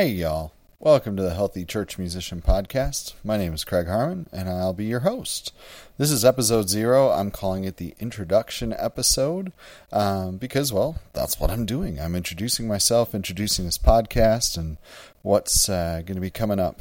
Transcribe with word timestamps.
Hey, 0.00 0.12
y'all. 0.12 0.54
Welcome 0.78 1.14
to 1.18 1.22
the 1.22 1.34
Healthy 1.34 1.66
Church 1.66 1.98
Musician 1.98 2.40
Podcast. 2.40 3.12
My 3.22 3.36
name 3.36 3.52
is 3.52 3.64
Craig 3.64 3.86
Harmann, 3.86 4.28
and 4.32 4.48
I'll 4.48 4.72
be 4.72 4.86
your 4.86 5.00
host. 5.00 5.52
This 5.98 6.10
is 6.10 6.24
episode 6.24 6.70
zero. 6.70 7.10
I'm 7.10 7.30
calling 7.30 7.64
it 7.64 7.76
the 7.76 7.94
introduction 8.00 8.72
episode 8.72 9.52
um, 9.92 10.38
because, 10.38 10.72
well, 10.72 10.96
that's 11.12 11.38
what 11.38 11.50
I'm 11.50 11.66
doing. 11.66 12.00
I'm 12.00 12.16
introducing 12.16 12.66
myself, 12.66 13.14
introducing 13.14 13.66
this 13.66 13.76
podcast, 13.76 14.56
and 14.56 14.78
what's 15.20 15.68
uh, 15.68 16.00
going 16.06 16.14
to 16.14 16.22
be 16.22 16.30
coming 16.30 16.58
up. 16.58 16.80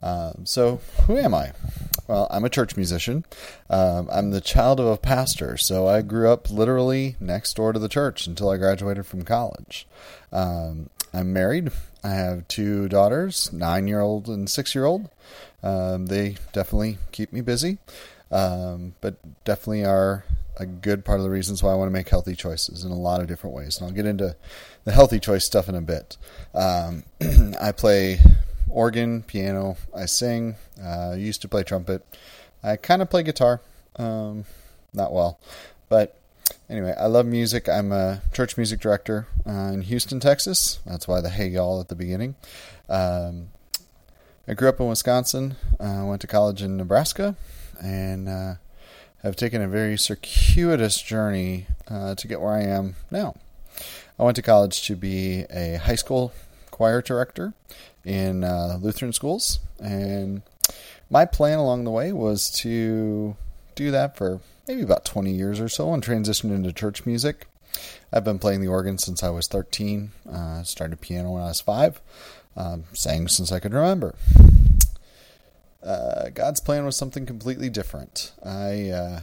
Um, 0.00 0.46
so, 0.46 0.80
who 1.08 1.18
am 1.18 1.34
I? 1.34 1.50
Well, 2.06 2.28
I'm 2.30 2.44
a 2.44 2.48
church 2.48 2.76
musician. 2.76 3.24
Um, 3.68 4.08
I'm 4.12 4.30
the 4.30 4.40
child 4.40 4.78
of 4.78 4.86
a 4.86 4.96
pastor, 4.96 5.56
so 5.56 5.88
I 5.88 6.02
grew 6.02 6.30
up 6.30 6.48
literally 6.52 7.16
next 7.18 7.54
door 7.54 7.72
to 7.72 7.80
the 7.80 7.88
church 7.88 8.28
until 8.28 8.48
I 8.48 8.58
graduated 8.58 9.06
from 9.06 9.24
college. 9.24 9.88
Um, 10.30 10.88
I'm 11.12 11.32
married. 11.32 11.72
I 12.02 12.10
have 12.10 12.48
two 12.48 12.88
daughters, 12.88 13.52
nine 13.52 13.88
year 13.88 14.00
old 14.00 14.28
and 14.28 14.48
six 14.48 14.74
year 14.74 14.84
old. 14.84 15.10
Um, 15.62 16.06
they 16.06 16.36
definitely 16.52 16.98
keep 17.12 17.32
me 17.32 17.40
busy, 17.40 17.78
um, 18.30 18.94
but 19.00 19.16
definitely 19.44 19.84
are 19.84 20.24
a 20.56 20.66
good 20.66 21.04
part 21.04 21.18
of 21.18 21.24
the 21.24 21.30
reasons 21.30 21.62
why 21.62 21.72
I 21.72 21.74
want 21.74 21.88
to 21.88 21.92
make 21.92 22.08
healthy 22.08 22.34
choices 22.34 22.84
in 22.84 22.90
a 22.90 22.98
lot 22.98 23.20
of 23.20 23.26
different 23.26 23.56
ways. 23.56 23.78
And 23.78 23.86
I'll 23.86 23.94
get 23.94 24.06
into 24.06 24.36
the 24.84 24.92
healthy 24.92 25.18
choice 25.18 25.44
stuff 25.44 25.68
in 25.68 25.74
a 25.74 25.80
bit. 25.80 26.16
Um, 26.54 27.04
I 27.60 27.72
play 27.72 28.20
organ, 28.68 29.22
piano, 29.22 29.76
I 29.94 30.06
sing, 30.06 30.56
uh, 30.82 31.14
used 31.18 31.42
to 31.42 31.48
play 31.48 31.62
trumpet. 31.62 32.06
I 32.62 32.76
kind 32.76 33.02
of 33.02 33.10
play 33.10 33.22
guitar, 33.22 33.60
um, 33.96 34.44
not 34.92 35.12
well, 35.12 35.38
but 35.88 36.19
anyway, 36.70 36.94
I 36.96 37.06
love 37.06 37.26
music. 37.26 37.68
I'm 37.68 37.92
a 37.92 38.22
church 38.32 38.56
music 38.56 38.80
director 38.80 39.26
uh, 39.46 39.72
in 39.72 39.82
Houston, 39.82 40.20
Texas. 40.20 40.78
That's 40.86 41.08
why 41.08 41.20
the 41.20 41.28
hey 41.28 41.48
y'all 41.48 41.80
at 41.80 41.88
the 41.88 41.94
beginning. 41.96 42.36
Um, 42.88 43.48
I 44.48 44.54
grew 44.54 44.68
up 44.68 44.80
in 44.80 44.88
Wisconsin, 44.88 45.56
uh, 45.78 46.04
went 46.06 46.20
to 46.22 46.26
college 46.26 46.62
in 46.62 46.76
Nebraska, 46.76 47.36
and 47.82 48.28
uh, 48.28 48.54
have 49.22 49.36
taken 49.36 49.60
a 49.60 49.68
very 49.68 49.98
circuitous 49.98 51.02
journey 51.02 51.66
uh, 51.88 52.14
to 52.14 52.28
get 52.28 52.40
where 52.40 52.52
I 52.52 52.62
am 52.62 52.94
now. 53.10 53.36
I 54.18 54.22
went 54.22 54.36
to 54.36 54.42
college 54.42 54.86
to 54.86 54.96
be 54.96 55.46
a 55.50 55.74
high 55.76 55.94
school 55.96 56.32
choir 56.70 57.02
director 57.02 57.52
in 58.04 58.44
uh, 58.44 58.78
Lutheran 58.80 59.12
schools, 59.12 59.58
and 59.78 60.42
my 61.10 61.24
plan 61.24 61.58
along 61.58 61.84
the 61.84 61.90
way 61.90 62.12
was 62.12 62.50
to 62.60 63.36
do 63.80 63.90
that 63.90 64.16
for 64.16 64.40
maybe 64.68 64.82
about 64.82 65.04
20 65.04 65.32
years 65.32 65.58
or 65.58 65.68
so 65.68 65.92
and 65.94 66.02
transitioned 66.02 66.54
into 66.54 66.72
church 66.72 67.06
music. 67.06 67.46
I've 68.12 68.24
been 68.24 68.38
playing 68.38 68.60
the 68.60 68.68
organ 68.68 68.98
since 68.98 69.22
I 69.22 69.30
was 69.30 69.46
13. 69.46 70.12
Uh, 70.30 70.62
started 70.64 71.00
piano 71.00 71.32
when 71.32 71.42
I 71.42 71.46
was 71.46 71.60
five. 71.60 72.00
Um, 72.56 72.84
sang 72.92 73.28
since 73.28 73.50
I 73.50 73.58
could 73.58 73.72
remember. 73.72 74.14
Uh, 75.82 76.28
God's 76.28 76.60
plan 76.60 76.84
was 76.84 76.96
something 76.96 77.24
completely 77.24 77.70
different. 77.70 78.32
I 78.44 78.90
uh, 78.90 79.20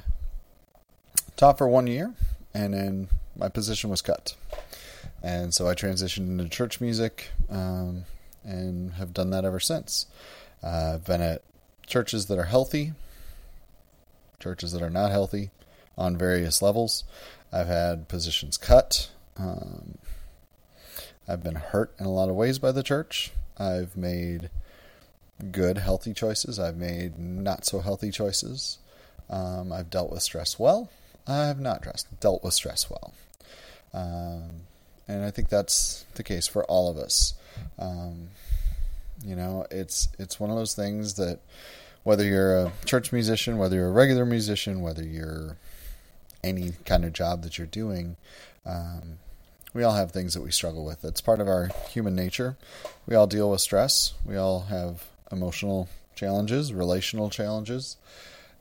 taught 1.36 1.59
for 1.59 1.67
one 1.67 1.86
year, 1.86 2.16
and 2.53 2.73
then 2.73 3.09
my 3.38 3.49
position 3.49 3.92
was 3.92 4.02
cut. 4.02 4.36
And 5.21 5.53
so 5.53 5.67
I 5.67 5.75
transitioned 5.75 6.30
into 6.30 6.49
church 6.49 6.81
music 6.81 7.30
um, 7.49 8.05
and 8.44 8.94
have 8.94 9.14
done 9.14 9.30
that 9.31 9.45
ever 9.45 9.59
since. 9.59 10.08
Uh, 10.64 10.94
I've 10.95 11.05
been 11.05 11.21
at 11.21 11.44
churches 11.86 12.25
that 12.25 12.39
are 12.39 12.45
healthy, 12.45 12.94
churches 14.39 14.71
that 14.71 14.83
are 14.83 14.89
not 14.89 15.09
healthy 15.09 15.49
on 15.97 16.16
various 16.16 16.61
levels. 16.61 17.03
I've 17.52 17.67
had 17.67 18.07
positions 18.07 18.55
cut. 18.55 19.09
Um, 19.35 19.97
I've 21.27 21.43
been 21.43 21.55
hurt 21.55 21.93
in 21.99 22.05
a 22.05 22.11
lot 22.11 22.30
of 22.30 22.35
ways 22.35 22.59
by 22.59 22.71
the 22.71 22.83
church. 22.83 23.31
I've 23.58 23.97
made 23.97 24.52
good, 25.52 25.80
healthy 25.80 26.13
choices. 26.13 26.59
I've 26.59 26.77
made 26.77 27.17
not 27.17 27.65
so 27.65 27.80
healthy 27.80 28.11
choices. 28.11 28.77
Um, 29.30 29.71
I've 29.73 29.89
dealt 29.89 30.11
with 30.11 30.21
stress 30.21 30.59
well. 30.59 30.89
I 31.27 31.48
have 31.48 31.59
not 31.59 31.81
dressed, 31.81 32.19
dealt 32.19 32.43
with 32.43 32.54
stress 32.54 32.89
well. 32.89 33.14
Um, 33.93 34.49
and 35.08 35.25
I 35.25 35.31
think 35.31 35.49
that's 35.49 36.05
the 36.14 36.23
case 36.23 36.48
for 36.48 36.64
all 36.65 36.92
of 36.92 36.98
us. 36.98 37.33
Um, 37.80 38.30
you 39.25 39.36
know, 39.36 39.65
it's 39.71 40.09
it's 40.19 40.39
one 40.39 40.52
of 40.52 40.55
those 40.55 40.75
things 40.75 41.15
that 41.15 41.39
whether 42.07 42.23
you're 42.23 42.57
a 42.57 42.71
church 42.85 43.11
musician, 43.11 43.57
whether 43.57 43.75
you're 43.75 43.89
a 43.89 43.91
regular 43.91 44.25
musician, 44.25 44.79
whether 44.79 45.03
you're 45.03 45.57
any 46.41 46.71
kind 46.85 47.03
of 47.03 47.11
job 47.11 47.41
that 47.43 47.57
you're 47.57 47.67
doing, 47.67 48.15
um, 48.65 49.17
we 49.73 49.83
all 49.83 49.93
have 49.93 50.11
things 50.11 50.33
that 50.33 50.41
we 50.41 50.49
struggle 50.49 50.85
with. 50.85 51.03
It's 51.03 51.19
part 51.19 51.41
of 51.41 51.49
our 51.49 51.69
human 51.89 52.15
nature. 52.15 52.55
We 53.07 53.15
all 53.17 53.27
deal 53.27 53.51
with 53.51 53.59
stress. 53.59 54.13
We 54.23 54.37
all 54.37 54.61
have 54.69 55.03
emotional 55.33 55.89
challenges, 56.15 56.71
relational 56.71 57.29
challenges, 57.29 57.97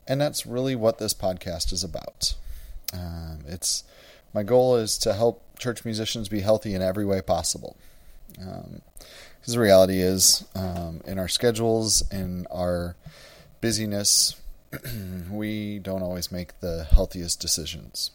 and 0.05 0.19
that's 0.19 0.45
really 0.45 0.75
what 0.75 0.97
this 0.97 1.13
podcast 1.13 1.71
is 1.71 1.85
about. 1.85 2.35
Um, 2.93 3.45
it's 3.47 3.85
my 4.33 4.43
goal 4.43 4.75
is 4.75 4.97
to 4.97 5.13
help 5.13 5.41
church 5.57 5.85
musicians 5.85 6.27
be 6.27 6.41
healthy 6.41 6.73
in 6.75 6.81
every 6.81 7.05
way 7.05 7.21
possible. 7.21 7.77
Because 8.27 8.65
um, 8.65 8.81
the 9.53 9.57
reality 9.57 10.01
is, 10.01 10.43
um, 10.53 10.99
in 11.05 11.17
our 11.17 11.29
schedules, 11.29 12.03
in 12.11 12.45
our 12.51 12.97
busyness, 13.61 14.35
we 15.31 15.79
don't 15.79 16.03
always 16.03 16.31
make 16.31 16.59
the 16.59 16.87
healthiest 16.91 17.39
decisions. 17.39 18.11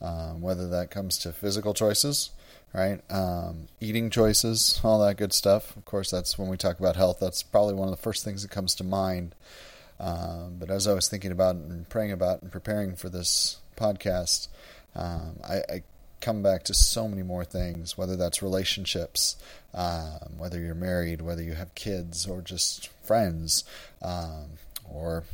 Um, 0.00 0.40
whether 0.40 0.68
that 0.68 0.92
comes 0.92 1.18
to 1.18 1.32
physical 1.32 1.74
choices, 1.74 2.30
right? 2.72 3.00
Um, 3.10 3.66
eating 3.80 4.10
choices, 4.10 4.80
all 4.84 5.00
that 5.00 5.16
good 5.16 5.32
stuff. 5.32 5.76
Of 5.76 5.84
course, 5.84 6.10
that's 6.10 6.38
when 6.38 6.48
we 6.48 6.56
talk 6.56 6.78
about 6.78 6.94
health, 6.94 7.18
that's 7.20 7.42
probably 7.42 7.74
one 7.74 7.88
of 7.88 7.96
the 7.96 8.02
first 8.02 8.24
things 8.24 8.42
that 8.42 8.50
comes 8.50 8.76
to 8.76 8.84
mind. 8.84 9.34
Um, 10.00 10.56
but 10.58 10.70
as 10.70 10.86
I 10.86 10.94
was 10.94 11.08
thinking 11.08 11.32
about 11.32 11.56
and 11.56 11.88
praying 11.88 12.12
about 12.12 12.42
and 12.42 12.52
preparing 12.52 12.94
for 12.94 13.08
this 13.08 13.58
podcast, 13.76 14.46
um, 14.94 15.40
I, 15.48 15.56
I, 15.56 15.82
come 16.20 16.42
back 16.42 16.64
to 16.64 16.74
so 16.74 17.06
many 17.06 17.22
more 17.22 17.44
things, 17.44 17.96
whether 17.96 18.16
that's 18.16 18.42
relationships, 18.42 19.36
um, 19.72 20.36
whether 20.36 20.58
you're 20.58 20.74
married, 20.74 21.20
whether 21.20 21.42
you 21.42 21.52
have 21.52 21.72
kids, 21.76 22.26
or 22.26 22.40
just 22.40 22.88
friends, 23.04 23.62
or 24.92 25.24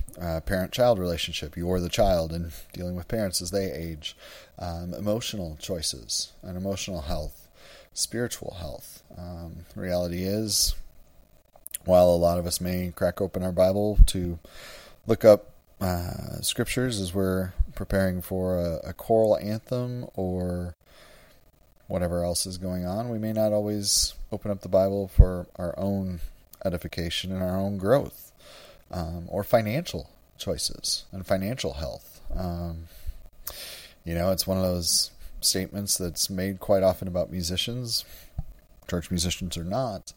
parent 0.47 0.73
child 0.73 0.99
relationship. 0.99 1.57
You 1.57 1.71
are 1.73 1.81
the 1.81 1.89
child 1.89 2.33
and 2.33 2.53
dealing 2.73 2.97
with 2.97 3.09
parents 3.09 3.41
as 3.43 3.51
they 3.51 3.71
age. 3.71 4.17
Um, 4.59 4.95
emotional 4.95 5.57
choices 5.61 6.33
and 6.43 6.57
emotional 6.57 7.03
health, 7.03 7.49
spiritual 7.93 8.57
health. 8.59 9.03
Um, 9.17 9.67
reality 9.75 10.25
is, 10.25 10.75
while 11.85 12.09
a 12.09 12.17
lot 12.17 12.39
of 12.39 12.47
us 12.47 12.61
may 12.61 12.93
crack 12.95 13.21
open 13.21 13.43
our 13.43 13.53
Bible 13.53 13.99
to 14.07 14.39
look 15.07 15.25
up 15.25 15.51
uh, 15.81 16.41
scriptures 16.41 17.01
as 17.01 17.13
we're 17.13 17.53
preparing 17.75 18.23
for 18.23 18.59
a, 18.59 18.89
a 18.89 18.93
choral 18.93 19.37
anthem 19.39 20.07
or 20.15 20.75
whatever 21.89 22.25
else 22.25 22.47
is 22.47 22.59
going 22.59 22.87
on, 22.87 23.11
we 23.11 23.19
may 23.19 23.33
not 23.33 23.53
always 23.53 24.15
open 24.33 24.51
up 24.51 24.63
the 24.63 24.69
Bible 24.69 25.09
for 25.09 25.47
our 25.57 25.79
own 25.79 26.21
edification 26.65 27.31
and 27.31 27.43
our 27.43 27.59
own 27.59 27.77
growth 27.77 28.33
um, 28.95 29.25
or 29.29 29.43
financial 29.43 30.09
choices 30.39 31.05
and 31.13 31.27
financial 31.27 31.75
health. 31.75 32.21
Um, 32.35 32.85
you 34.05 34.15
know, 34.15 34.31
it's 34.31 34.47
one 34.47 34.57
of 34.57 34.63
those 34.63 35.11
statements 35.41 35.99
that's 35.99 36.31
made 36.31 36.61
quite 36.61 36.83
often 36.83 37.09
about 37.09 37.31
musicians, 37.31 38.05
church 38.89 39.11
musicians 39.11 39.59
or 39.59 39.65
not, 39.65 40.13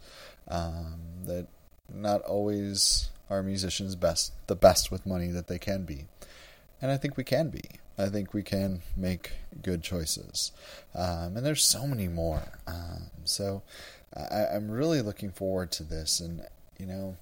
um, 0.47 0.99
that 1.25 1.47
not 1.93 2.21
always 2.21 3.09
are 3.29 3.43
musicians 3.43 3.95
best 3.95 4.31
the 4.47 4.55
best 4.55 4.91
with 4.91 5.05
money 5.05 5.27
that 5.27 5.47
they 5.47 5.59
can 5.59 5.83
be, 5.83 6.05
and 6.81 6.91
I 6.91 6.97
think 6.97 7.17
we 7.17 7.23
can 7.23 7.49
be. 7.49 7.63
I 7.99 8.09
think 8.09 8.31
we 8.31 8.43
can 8.43 8.83
make 8.95 9.31
good 9.63 9.81
choices, 9.81 10.51
um, 10.93 11.35
and 11.35 11.45
there's 11.45 11.63
so 11.63 11.87
many 11.87 12.07
more. 12.07 12.43
Um, 12.67 13.09
so 13.23 13.63
I, 14.15 14.45
I'm 14.53 14.69
really 14.69 15.01
looking 15.01 15.31
forward 15.31 15.71
to 15.71 15.83
this, 15.83 16.19
and 16.19 16.45
you 16.77 16.85
know, 16.85 17.17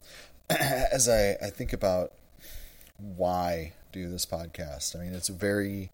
as 0.50 1.10
I, 1.10 1.32
I 1.42 1.50
think 1.50 1.74
about 1.74 2.14
why 2.98 3.74
do 3.92 4.10
this 4.10 4.26
podcast, 4.26 4.96
I 4.96 5.04
mean, 5.04 5.14
it's 5.14 5.30
very, 5.30 5.92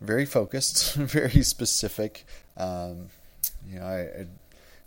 very 0.00 0.26
focused, 0.26 0.94
very 0.96 1.42
specific. 1.42 2.24
Um, 2.56 3.08
you 3.68 3.78
know, 3.78 3.86
I, 3.86 3.98
I, 4.00 4.26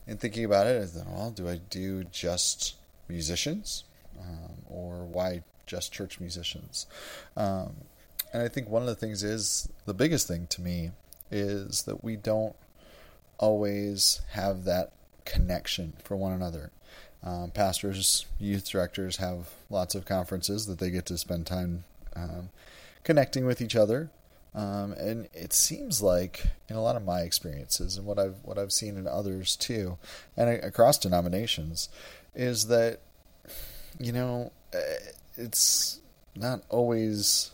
in 0.07 0.18
thinking 0.18 0.44
about 0.44 0.68
it, 0.68 0.81
I 0.81 0.86
thought, 0.86 1.07
well, 1.07 1.31
do 1.31 1.48
I 1.48 1.59
do 1.69 2.03
just 2.06 2.75
musicians, 3.07 3.86
um, 4.19 4.53
or 4.69 5.06
why 5.06 5.44
just 5.65 5.94
church 5.94 6.19
musicians? 6.19 6.88
Um, 7.38 7.75
and 8.33 8.42
I 8.42 8.48
think 8.48 8.69
one 8.69 8.81
of 8.81 8.88
the 8.88 8.95
things 8.95 9.24
is 9.24 9.69
the 9.86 9.94
biggest 9.94 10.27
thing 10.27 10.48
to 10.48 10.62
me 10.62 10.92
is 11.30 11.83
that 11.83 12.03
we 12.03 12.18
don't 12.18 12.56
always 13.38 14.21
have 14.31 14.65
that 14.65 14.92
connection 15.25 15.94
for 16.03 16.15
one 16.18 16.33
another. 16.33 16.71
Um, 17.23 17.51
pastors, 17.51 18.25
youth 18.39 18.69
directors 18.69 19.18
have 19.18 19.50
lots 19.69 19.94
of 19.94 20.06
conferences 20.06 20.65
that 20.65 20.79
they 20.79 20.89
get 20.89 21.06
to 21.06 21.18
spend 21.18 21.45
time 21.45 21.83
um, 22.15 22.50
connecting 23.03 23.45
with 23.45 23.62
each 23.62 23.75
other, 23.75 24.09
Um, 24.53 24.91
and 24.94 25.29
it 25.33 25.53
seems 25.53 26.01
like 26.01 26.47
in 26.68 26.75
a 26.75 26.81
lot 26.81 26.97
of 26.97 27.06
my 27.06 27.21
experiences 27.21 27.95
and 27.97 28.06
what 28.06 28.19
I've 28.19 28.35
what 28.44 28.57
I've 28.57 28.73
seen 28.73 28.97
in 28.97 29.07
others 29.07 29.56
too, 29.56 29.97
and 30.35 30.50
across 30.50 30.97
denominations, 30.97 31.88
is 32.35 32.68
that 32.68 33.00
you 33.97 34.12
know 34.12 34.51
eh, 34.74 35.13
it's 35.38 36.00
not 36.35 36.63
always 36.69 37.51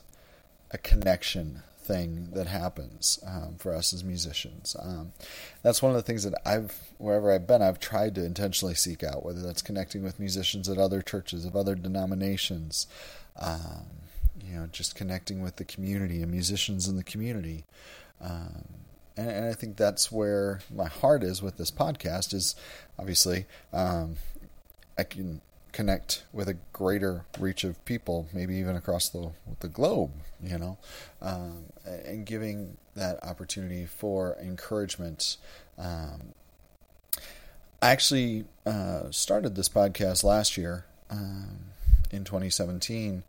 a 0.71 0.77
connection 0.79 1.61
thing 1.87 2.29
that 2.33 2.47
happens 2.47 3.19
um, 3.25 3.55
for 3.57 3.73
us 3.73 3.93
as 3.93 4.03
musicians. 4.03 4.75
Um, 4.79 5.13
that's 5.63 5.81
one 5.81 5.91
of 5.91 5.95
the 5.95 6.03
things 6.03 6.23
that 6.23 6.39
I've, 6.45 6.77
wherever 6.97 7.31
I've 7.31 7.47
been, 7.47 7.61
I've 7.61 7.79
tried 7.79 8.15
to 8.15 8.25
intentionally 8.25 8.75
seek 8.75 9.03
out, 9.03 9.23
whether 9.23 9.41
that's 9.41 9.61
connecting 9.61 10.03
with 10.03 10.19
musicians 10.19 10.67
at 10.69 10.77
other 10.77 11.01
churches, 11.01 11.45
of 11.45 11.55
other 11.55 11.75
denominations, 11.75 12.87
um, 13.37 13.87
you 14.43 14.57
know, 14.57 14.67
just 14.71 14.95
connecting 14.95 15.41
with 15.41 15.55
the 15.55 15.65
community 15.65 16.21
and 16.21 16.31
musicians 16.31 16.87
in 16.87 16.97
the 16.97 17.03
community. 17.03 17.65
Um, 18.21 18.65
and, 19.15 19.29
and, 19.29 19.45
I 19.45 19.53
think 19.53 19.77
that's 19.77 20.11
where 20.11 20.59
my 20.73 20.87
heart 20.87 21.23
is 21.23 21.41
with 21.41 21.57
this 21.57 21.71
podcast. 21.71 22.33
Is 22.33 22.55
obviously 22.99 23.45
um, 23.73 24.15
I 24.97 25.03
can 25.03 25.41
connect 25.71 26.23
with 26.33 26.47
a 26.49 26.57
greater 26.73 27.25
reach 27.39 27.63
of 27.63 27.83
people, 27.85 28.27
maybe 28.33 28.55
even 28.55 28.75
across 28.75 29.09
the 29.09 29.31
the 29.59 29.67
globe, 29.67 30.11
you 30.43 30.57
know, 30.57 30.77
um, 31.21 31.65
and 31.85 32.25
giving 32.25 32.77
that 32.95 33.23
opportunity 33.23 33.85
for 33.85 34.37
encouragement. 34.41 35.37
Um, 35.77 36.33
I 37.81 37.91
actually 37.91 38.45
uh, 38.65 39.11
started 39.11 39.55
this 39.55 39.69
podcast 39.69 40.23
last 40.23 40.57
year 40.57 40.85
um, 41.11 41.59
in 42.09 42.23
2017, 42.23 43.23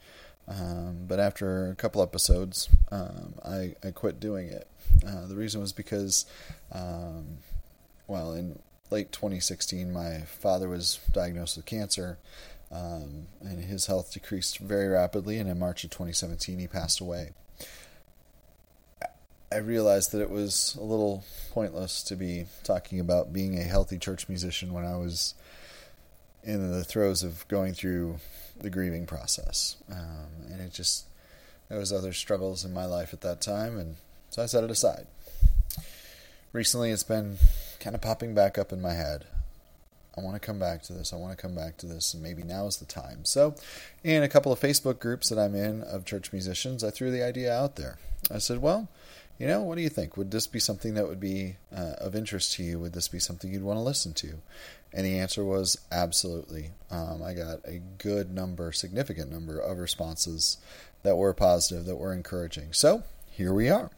um, 0.49 1.05
but 1.07 1.21
after 1.21 1.71
a 1.71 1.75
couple 1.75 2.03
episodes, 2.03 2.71
um, 2.91 3.35
I, 3.45 3.75
I, 3.85 3.91
quit 3.91 4.19
doing 4.19 4.49
it. 4.49 4.67
Uh, 5.07 5.27
the 5.27 5.37
reason 5.37 5.61
was 5.61 5.75
because, 5.75 6.25
um, 6.73 7.39
well, 8.07 8.33
in 8.33 8.59
late 8.91 9.13
2016, 9.13 9.93
my 9.93 10.21
father 10.21 10.69
was 10.69 11.01
diagnosed 11.13 11.57
with 11.57 11.67
cancer, 11.67 12.19
um, 12.71 13.27
and 13.41 13.65
his 13.65 13.87
health 13.87 14.13
decreased 14.13 14.59
very 14.59 14.89
rapidly. 14.89 15.39
And 15.39 15.49
in 15.49 15.59
March 15.59 15.85
of 15.85 15.91
2017, 15.91 16.59
he 16.59 16.67
passed 16.67 17.01
away. 17.01 17.33
I 19.51 19.57
realized 19.59 20.13
that 20.13 20.21
it 20.21 20.31
was 20.31 20.77
a 20.79 20.85
little 20.85 21.25
pointless 21.53 22.03
to 22.05 22.17
be 22.17 22.47
talking 22.65 23.01
about 23.01 23.33
being 23.33 23.59
a 23.59 23.63
healthy 23.63 23.99
church 23.99 24.29
musician 24.29 24.75
when 24.75 24.85
I 24.85 24.97
was 24.97 25.35
in 26.45 26.71
the 26.71 26.85
throes 26.85 27.23
of 27.23 27.49
going 27.49 27.73
through 27.73 28.19
the 28.61 28.71
grieving 28.71 29.07
process. 29.07 29.77
Um, 29.91 30.51
and 30.51 30.61
it 30.61 30.73
just, 30.73 31.07
there 31.69 31.79
was 31.79 31.93
other 31.93 32.13
struggles 32.13 32.65
in 32.65 32.75
my 32.75 32.85
life 32.85 33.15
at 33.15 33.23
that 33.23 33.41
time, 33.41 33.79
and 33.79 33.97
so 34.29 34.43
I 34.43 34.47
set 34.47 34.65
it 34.65 34.71
aside. 34.71 35.07
Recently, 36.53 36.91
it's 36.91 37.03
been 37.03 37.37
kind 37.79 37.95
of 37.95 38.01
popping 38.01 38.35
back 38.35 38.57
up 38.57 38.73
in 38.73 38.81
my 38.81 38.95
head. 38.95 39.27
I 40.17 40.23
want 40.23 40.35
to 40.35 40.41
come 40.41 40.59
back 40.59 40.83
to 40.85 40.95
this. 40.95 41.13
I 41.13 41.17
want 41.17 41.37
to 41.37 41.41
come 41.41 41.55
back 41.55 41.77
to 41.79 41.87
this, 41.87 42.15
and 42.15 42.23
maybe 42.23 42.43
now 42.43 42.67
is 42.67 42.79
the 42.79 42.87
time. 42.87 43.25
So, 43.25 43.55
in 44.03 44.23
a 44.23 44.29
couple 44.29 44.51
of 44.51 44.59
Facebook 44.59 44.99
groups 44.99 45.29
that 45.29 45.39
I'm 45.39 45.55
in 45.55 45.83
of 45.83 46.07
church 46.07 46.33
musicians, 46.33 46.83
I 46.83 46.91
threw 46.91 47.11
the 47.11 47.23
idea 47.23 47.55
out 47.55 47.77
there. 47.77 47.99
I 48.31 48.39
said, 48.39 48.63
well, 48.63 48.89
you 49.39 49.47
know, 49.47 49.63
what 49.63 49.77
do 49.77 49.83
you 49.83 49.91
think? 49.91 50.17
Would 50.17 50.31
this 50.31 50.47
be 50.47 50.59
something 50.59 50.95
that 50.95 51.07
would 51.07 51.21
be 51.21 51.57
uh, 51.75 51.95
of 51.99 52.17
interest 52.17 52.55
to 52.55 52.65
you? 52.65 52.81
Would 52.81 52.95
this 52.95 53.09
be 53.09 53.21
something 53.21 53.53
you'd 53.53 53.63
want 53.63 53.77
to 53.77 53.83
listen 53.83 54.15
to? 54.15 54.39
And 54.93 55.07
the 55.07 55.19
answer 55.19 55.45
was 55.45 55.79
absolutely. 55.93 56.71
Um, 56.91 57.23
I 57.23 57.35
got 57.35 57.59
a 57.67 57.81
good 57.99 58.33
number, 58.33 58.73
significant 58.73 59.31
number 59.31 59.61
of 59.61 59.79
responses 59.79 60.57
that 61.03 61.17
were 61.17 61.35
positive, 61.35 61.85
that 61.85 61.97
were 61.97 62.15
encouraging. 62.15 62.73
So, 62.73 63.05
here 63.31 63.53
we 63.53 63.69
are. 63.69 63.91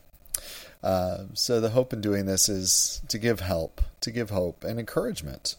Uh, 0.83 1.25
so 1.35 1.61
the 1.61 1.71
hope 1.71 1.93
in 1.93 2.01
doing 2.01 2.27
this 2.27 2.49
is 2.49 3.03
to 3.09 3.19
give 3.19 3.41
help, 3.41 3.83
to 4.01 4.11
give 4.11 4.31
hope 4.31 4.65
and 4.65 4.79
encouragement 4.79 5.57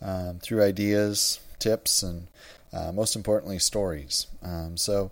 um, 0.00 0.38
through 0.38 0.62
ideas, 0.62 1.40
tips, 1.58 2.02
and 2.02 2.28
uh, 2.72 2.92
most 2.92 3.16
importantly, 3.16 3.58
stories. 3.58 4.28
Um, 4.42 4.76
so 4.76 5.10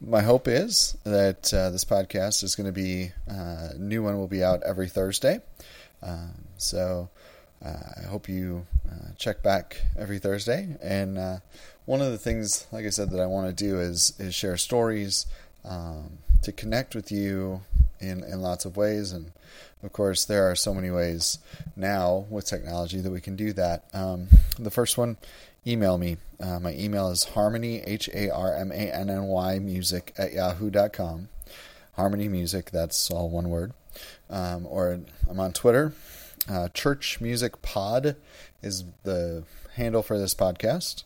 my 0.00 0.20
hope 0.20 0.46
is 0.46 0.96
that 1.04 1.52
uh, 1.54 1.70
this 1.70 1.84
podcast 1.84 2.42
is 2.42 2.54
going 2.54 2.66
to 2.66 2.72
be 2.72 3.12
uh, 3.30 3.70
new 3.78 4.02
one 4.02 4.18
will 4.18 4.28
be 4.28 4.44
out 4.44 4.62
every 4.62 4.88
Thursday. 4.88 5.40
Um, 6.02 6.44
so 6.58 7.08
uh, 7.64 7.78
I 7.96 8.06
hope 8.06 8.28
you 8.28 8.66
check 9.16 9.42
back 9.42 9.80
every 9.96 10.18
Thursday. 10.18 10.76
And 10.82 11.40
one 11.86 12.02
of 12.02 12.10
the 12.12 12.18
things, 12.18 12.66
like 12.72 12.84
I 12.84 12.90
said, 12.90 13.10
that 13.10 13.20
I 13.20 13.26
want 13.26 13.46
to 13.46 13.64
do 13.64 13.80
is 13.80 14.12
is 14.18 14.34
share 14.34 14.56
stories 14.56 15.26
um, 15.64 16.18
to 16.42 16.52
connect 16.52 16.94
with 16.94 17.10
you 17.10 17.62
in, 18.00 18.22
in 18.24 18.40
lots 18.40 18.64
of 18.64 18.76
ways. 18.76 19.12
And 19.12 19.32
of 19.82 19.92
course, 19.92 20.24
there 20.24 20.50
are 20.50 20.54
so 20.54 20.74
many 20.74 20.90
ways 20.90 21.38
now 21.76 22.26
with 22.30 22.46
technology 22.46 23.00
that 23.00 23.10
we 23.10 23.20
can 23.20 23.36
do 23.36 23.52
that. 23.54 23.84
Um, 23.92 24.28
the 24.58 24.70
first 24.70 24.96
one, 24.98 25.16
email 25.66 25.98
me. 25.98 26.16
Uh, 26.40 26.58
my 26.60 26.74
email 26.74 27.10
is 27.10 27.26
harmanny, 27.34 27.82
H 27.86 28.08
A 28.12 28.30
R 28.30 28.54
M 28.56 28.72
A 28.72 28.74
N 28.74 29.10
N 29.10 29.24
Y, 29.24 29.58
music 29.58 30.12
at 30.18 30.32
yahoo.com. 30.32 31.28
Harmanny 31.96 32.28
Music, 32.28 32.70
that's 32.70 33.10
all 33.10 33.30
one 33.30 33.48
word. 33.50 33.72
Um, 34.28 34.66
or 34.66 35.00
I'm 35.28 35.38
on 35.40 35.52
Twitter. 35.52 35.92
Uh, 36.48 36.68
Church 36.68 37.20
Music 37.20 37.62
Pod 37.62 38.16
is 38.62 38.84
the 39.04 39.44
handle 39.76 40.02
for 40.02 40.18
this 40.18 40.34
podcast. 40.34 41.04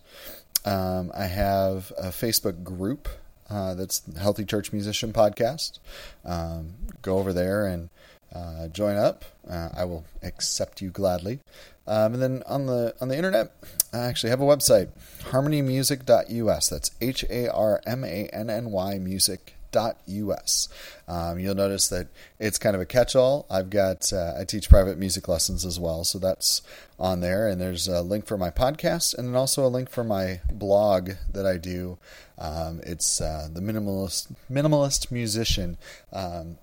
Um, 0.65 1.13
I 1.15 1.27
have 1.27 1.93
a 1.99 2.09
Facebook 2.09 2.65
group 2.65 3.09
uh, 3.51 3.75
that's 3.75 4.03
Healthy 4.19 4.45
Church 4.45 4.73
Musician 4.73 5.13
Podcast. 5.13 5.79
Um, 6.25 6.75
go 7.03 7.19
over 7.19 7.33
there 7.33 7.67
and 7.67 7.89
uh, 8.35 8.69
join 8.69 8.97
up. 8.97 9.25
Uh, 9.49 9.71
I 9.77 9.85
will 9.85 10.05
accept 10.23 10.83
you 10.83 10.91
gladly. 10.91 11.41
Um, 11.87 12.15
and 12.15 12.23
then 12.23 12.43
on 12.47 12.67
the 12.67 12.95
on 13.01 13.09
the 13.09 13.17
internet, 13.17 13.53
I 13.93 14.01
actually 14.01 14.31
have 14.31 14.43
a 14.43 14.45
website, 14.45 14.89
harmannymusic.us. 15.31 16.69
That's 16.69 16.91
H 17.01 17.25
A 17.31 17.51
R 17.51 17.81
M 17.87 18.05
A 18.05 18.29
N 18.33 18.51
N 18.51 18.71
Y 18.71 18.99
music 18.99 19.55
us. 19.77 20.69
Um, 21.07 21.39
you'll 21.39 21.55
notice 21.55 21.89
that 21.89 22.09
it's 22.39 22.59
kind 22.59 22.75
of 22.75 22.83
a 22.83 22.87
catch-all. 22.87 23.47
I've 23.51 23.71
got 23.71 24.13
uh, 24.13 24.35
I 24.39 24.45
teach 24.45 24.69
private 24.69 24.99
music 24.99 25.29
lessons 25.29 25.65
as 25.65 25.79
well, 25.79 26.05
so 26.05 26.19
that's 26.19 26.63
on 26.99 27.21
there. 27.21 27.49
And 27.49 27.61
there's 27.61 27.89
a 27.89 28.03
link 28.03 28.27
for 28.27 28.37
my 28.37 28.51
podcast, 28.51 29.17
and 29.17 29.29
then 29.29 29.35
also 29.35 29.67
a 29.67 29.69
link 29.69 29.91
for 29.91 30.05
my 30.05 30.41
blog 30.53 31.13
that 31.33 31.47
I 31.47 31.57
do. 31.57 31.99
Um, 32.39 32.81
it's 32.85 33.21
uh, 33.21 33.49
the 33.53 33.61
minimalist 33.61 34.35
minimalist 34.51 35.11
musician. 35.11 35.79
Um, 36.13 36.59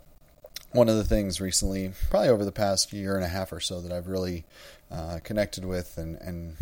one 0.71 0.89
of 0.89 0.97
the 0.97 1.05
things 1.05 1.39
recently, 1.39 1.93
probably 2.09 2.29
over 2.29 2.43
the 2.43 2.51
past 2.51 2.91
year 2.91 3.15
and 3.15 3.23
a 3.23 3.29
half 3.29 3.53
or 3.53 3.61
so, 3.61 3.79
that 3.79 3.93
I've 3.93 4.07
really 4.07 4.43
uh, 4.91 5.19
connected 5.23 5.63
with 5.63 5.97
and, 5.97 6.17
and 6.17 6.57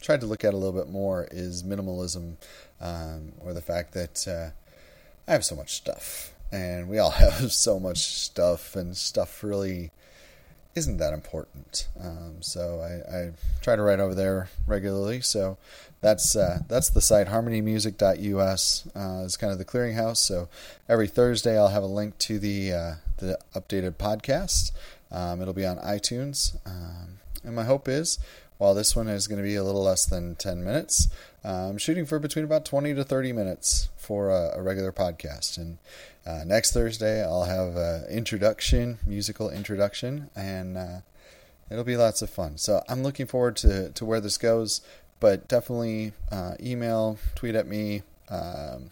tried 0.00 0.20
to 0.20 0.26
look 0.26 0.44
at 0.44 0.54
a 0.54 0.56
little 0.56 0.78
bit 0.78 0.90
more 0.90 1.28
is 1.30 1.62
minimalism, 1.62 2.36
um, 2.80 3.32
or 3.40 3.52
the 3.52 3.60
fact 3.60 3.94
that 3.94 4.26
uh, 4.26 4.50
I 5.28 5.32
have 5.32 5.44
so 5.44 5.54
much 5.54 5.74
stuff, 5.74 6.32
and 6.50 6.88
we 6.88 6.98
all 6.98 7.10
have 7.24 7.52
so 7.52 7.78
much 7.78 7.98
stuff, 7.98 8.74
and 8.74 8.96
stuff 8.96 9.44
really 9.44 9.90
isn't 10.74 10.96
that 10.96 11.12
important. 11.12 11.88
Um, 12.00 12.36
so 12.40 12.80
I, 12.80 13.16
I, 13.16 13.32
try 13.60 13.76
to 13.76 13.82
write 13.82 14.00
over 14.00 14.14
there 14.14 14.48
regularly. 14.66 15.20
So 15.20 15.58
that's 16.00 16.34
uh, 16.34 16.60
that's 16.68 16.88
the 16.90 17.00
site 17.00 17.26
harmannymusic.us 17.26 18.88
uh, 18.94 19.24
is 19.24 19.36
kind 19.36 19.52
of 19.52 19.58
the 19.58 19.64
clearinghouse. 19.64 20.16
So 20.16 20.48
every 20.88 21.08
Thursday 21.08 21.58
I'll 21.58 21.68
have 21.68 21.82
a 21.82 21.86
link 21.86 22.16
to 22.18 22.38
the 22.38 22.72
uh, 22.72 22.94
the 23.18 23.38
updated 23.54 23.94
podcast. 23.94 24.72
Um, 25.10 25.42
it'll 25.42 25.54
be 25.54 25.66
on 25.66 25.76
iTunes, 25.78 26.56
um, 26.66 27.18
and 27.44 27.54
my 27.54 27.64
hope 27.64 27.88
is 27.88 28.18
while 28.58 28.74
this 28.74 28.94
one 28.94 29.08
is 29.08 29.26
going 29.28 29.38
to 29.38 29.44
be 29.44 29.54
a 29.54 29.64
little 29.64 29.84
less 29.84 30.04
than 30.04 30.34
10 30.34 30.64
minutes, 30.64 31.08
I'm 31.44 31.78
shooting 31.78 32.06
for 32.06 32.18
between 32.18 32.44
about 32.44 32.64
20 32.64 32.94
to 32.94 33.04
30 33.04 33.32
minutes 33.32 33.88
for 33.96 34.30
a, 34.30 34.58
a 34.58 34.62
regular 34.62 34.92
podcast. 34.92 35.56
And 35.56 35.78
uh, 36.26 36.44
next 36.44 36.72
Thursday, 36.72 37.22
I'll 37.22 37.44
have 37.44 37.76
an 37.76 38.06
introduction, 38.10 38.98
musical 39.06 39.50
introduction, 39.50 40.30
and 40.34 40.76
uh, 40.76 41.00
it'll 41.70 41.84
be 41.84 41.96
lots 41.96 42.22
of 42.22 42.30
fun. 42.30 42.58
So 42.58 42.82
I'm 42.88 43.02
looking 43.02 43.26
forward 43.26 43.56
to, 43.58 43.90
to 43.90 44.04
where 44.04 44.20
this 44.20 44.38
goes, 44.38 44.80
but 45.20 45.48
definitely 45.48 46.12
uh, 46.30 46.54
email, 46.60 47.18
tweet 47.34 47.54
at 47.54 47.66
me. 47.66 48.02
Um, 48.28 48.90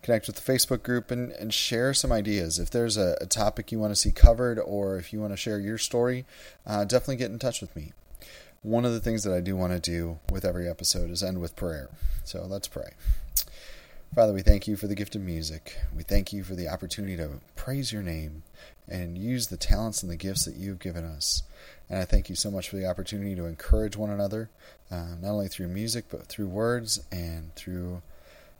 connect 0.00 0.26
with 0.26 0.36
the 0.36 0.52
Facebook 0.52 0.82
group 0.82 1.10
and, 1.10 1.32
and 1.32 1.52
share 1.52 1.92
some 1.92 2.12
ideas. 2.12 2.58
If 2.58 2.70
there's 2.70 2.96
a, 2.96 3.18
a, 3.20 3.26
topic 3.26 3.70
you 3.70 3.78
want 3.78 3.90
to 3.90 3.96
see 3.96 4.10
covered 4.10 4.58
or 4.58 4.96
if 4.96 5.12
you 5.12 5.20
want 5.20 5.32
to 5.32 5.36
share 5.36 5.58
your 5.58 5.76
story, 5.76 6.24
uh, 6.66 6.84
definitely 6.84 7.16
get 7.16 7.30
in 7.30 7.38
touch 7.38 7.60
with 7.60 7.74
me 7.76 7.92
one 8.62 8.84
of 8.84 8.92
the 8.92 9.00
things 9.00 9.22
that 9.24 9.34
I 9.34 9.40
do 9.40 9.56
want 9.56 9.72
to 9.72 9.78
do 9.80 10.18
with 10.30 10.44
every 10.44 10.68
episode 10.68 11.10
is 11.10 11.22
end 11.22 11.40
with 11.40 11.56
prayer. 11.56 11.88
So 12.24 12.44
let's 12.44 12.68
pray. 12.68 12.90
Father, 14.14 14.32
we 14.32 14.42
thank 14.42 14.66
you 14.66 14.76
for 14.76 14.86
the 14.86 14.94
gift 14.94 15.14
of 15.14 15.20
music. 15.20 15.76
We 15.94 16.02
thank 16.02 16.32
you 16.32 16.42
for 16.42 16.54
the 16.54 16.68
opportunity 16.68 17.16
to 17.18 17.40
praise 17.56 17.92
your 17.92 18.02
name 18.02 18.42
and 18.88 19.18
use 19.18 19.46
the 19.46 19.56
talents 19.56 20.02
and 20.02 20.10
the 20.10 20.16
gifts 20.16 20.44
that 20.46 20.56
you've 20.56 20.78
given 20.78 21.04
us. 21.04 21.42
And 21.88 21.98
I 21.98 22.04
thank 22.04 22.28
you 22.28 22.34
so 22.34 22.50
much 22.50 22.68
for 22.68 22.76
the 22.76 22.86
opportunity 22.86 23.36
to 23.36 23.44
encourage 23.44 23.96
one 23.96 24.10
another, 24.10 24.50
uh, 24.90 25.14
not 25.20 25.32
only 25.32 25.48
through 25.48 25.68
music, 25.68 26.06
but 26.10 26.26
through 26.26 26.48
words 26.48 27.00
and 27.12 27.54
through 27.54 28.02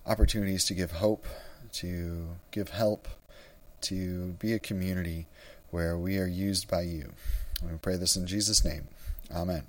opportunities 0.07 0.64
to 0.67 0.75
give 0.75 0.93
hope, 0.93 1.26
to 1.73 2.28
give 2.50 2.71
help, 2.71 3.09
to 3.81 4.37
be 4.38 4.52
a 4.52 4.59
community 4.59 5.26
where 5.71 5.97
we 5.97 6.19
are 6.19 6.26
used 6.26 6.69
by 6.69 6.83
you. 6.83 7.12
We 7.62 7.76
pray 7.78 7.97
this 7.97 8.17
in 8.17 8.26
Jesus' 8.26 8.64
name. 8.64 8.88
Amen. 9.35 9.64